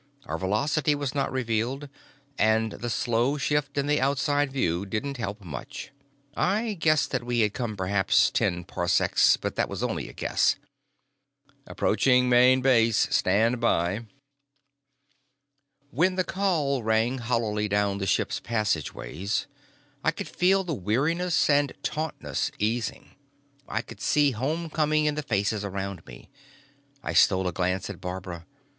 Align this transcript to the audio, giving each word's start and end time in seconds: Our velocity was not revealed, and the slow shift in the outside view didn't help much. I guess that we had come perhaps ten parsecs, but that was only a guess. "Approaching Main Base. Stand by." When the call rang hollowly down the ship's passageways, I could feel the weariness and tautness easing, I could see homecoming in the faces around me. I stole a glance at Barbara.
Our 0.25 0.39
velocity 0.39 0.95
was 0.95 1.13
not 1.13 1.31
revealed, 1.31 1.87
and 2.35 2.71
the 2.71 2.89
slow 2.89 3.37
shift 3.37 3.77
in 3.77 3.85
the 3.85 4.01
outside 4.01 4.51
view 4.51 4.83
didn't 4.83 5.17
help 5.17 5.41
much. 5.43 5.91
I 6.35 6.73
guess 6.73 7.05
that 7.05 7.23
we 7.23 7.41
had 7.41 7.53
come 7.53 7.77
perhaps 7.77 8.31
ten 8.31 8.63
parsecs, 8.63 9.37
but 9.37 9.55
that 9.57 9.69
was 9.69 9.83
only 9.83 10.09
a 10.09 10.13
guess. 10.13 10.55
"Approaching 11.67 12.27
Main 12.29 12.61
Base. 12.61 13.09
Stand 13.15 13.59
by." 13.61 14.07
When 15.91 16.15
the 16.15 16.23
call 16.23 16.81
rang 16.81 17.19
hollowly 17.19 17.67
down 17.67 17.99
the 17.99 18.07
ship's 18.07 18.39
passageways, 18.39 19.45
I 20.03 20.09
could 20.09 20.27
feel 20.27 20.63
the 20.63 20.73
weariness 20.73 21.47
and 21.47 21.73
tautness 21.83 22.49
easing, 22.57 23.11
I 23.67 23.83
could 23.83 24.01
see 24.01 24.31
homecoming 24.31 25.05
in 25.05 25.13
the 25.13 25.21
faces 25.21 25.63
around 25.63 26.03
me. 26.07 26.27
I 27.03 27.13
stole 27.13 27.47
a 27.47 27.51
glance 27.53 27.87
at 27.87 28.01
Barbara. 28.01 28.47